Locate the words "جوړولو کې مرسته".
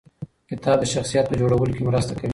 1.39-2.13